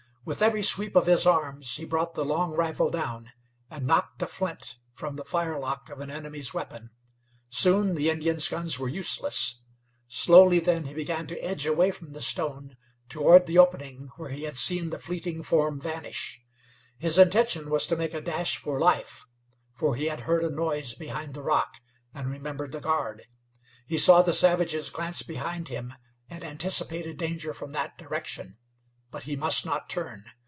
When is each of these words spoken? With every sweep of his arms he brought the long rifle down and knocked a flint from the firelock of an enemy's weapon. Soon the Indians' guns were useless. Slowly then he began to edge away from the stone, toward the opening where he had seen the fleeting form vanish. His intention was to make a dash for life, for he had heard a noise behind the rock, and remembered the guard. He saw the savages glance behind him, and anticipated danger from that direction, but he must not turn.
With 0.23 0.43
every 0.43 0.61
sweep 0.61 0.95
of 0.95 1.07
his 1.07 1.25
arms 1.25 1.77
he 1.77 1.83
brought 1.83 2.13
the 2.13 2.23
long 2.23 2.51
rifle 2.51 2.91
down 2.91 3.31
and 3.71 3.87
knocked 3.87 4.21
a 4.21 4.27
flint 4.27 4.77
from 4.93 5.15
the 5.15 5.23
firelock 5.23 5.89
of 5.89 5.99
an 5.99 6.11
enemy's 6.11 6.53
weapon. 6.53 6.91
Soon 7.49 7.95
the 7.95 8.07
Indians' 8.11 8.47
guns 8.47 8.77
were 8.77 8.87
useless. 8.87 9.61
Slowly 10.07 10.59
then 10.59 10.85
he 10.85 10.93
began 10.93 11.25
to 11.25 11.39
edge 11.43 11.65
away 11.65 11.89
from 11.89 12.11
the 12.13 12.21
stone, 12.21 12.77
toward 13.09 13.47
the 13.47 13.57
opening 13.57 14.11
where 14.15 14.29
he 14.29 14.43
had 14.43 14.55
seen 14.55 14.91
the 14.91 14.99
fleeting 14.99 15.41
form 15.41 15.81
vanish. 15.81 16.39
His 16.99 17.17
intention 17.17 17.71
was 17.71 17.87
to 17.87 17.95
make 17.95 18.13
a 18.13 18.21
dash 18.21 18.57
for 18.57 18.79
life, 18.79 19.25
for 19.73 19.95
he 19.95 20.05
had 20.05 20.21
heard 20.21 20.43
a 20.43 20.51
noise 20.51 20.93
behind 20.93 21.33
the 21.33 21.41
rock, 21.41 21.81
and 22.13 22.27
remembered 22.29 22.73
the 22.73 22.79
guard. 22.79 23.25
He 23.87 23.97
saw 23.97 24.21
the 24.21 24.33
savages 24.33 24.91
glance 24.91 25.23
behind 25.23 25.69
him, 25.69 25.95
and 26.29 26.43
anticipated 26.43 27.17
danger 27.17 27.53
from 27.53 27.71
that 27.71 27.97
direction, 27.97 28.57
but 29.13 29.23
he 29.23 29.35
must 29.35 29.65
not 29.65 29.89
turn. 29.89 30.23